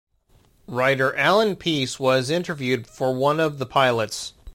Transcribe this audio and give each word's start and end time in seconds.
Writer 0.65 1.15
Allan 1.15 1.55
Pease 1.55 1.99
was 1.99 2.31
interviewed 2.31 2.87
for 2.87 3.13
one 3.13 3.39
of 3.39 3.59
the 3.59 3.67
pilots. 3.67 4.33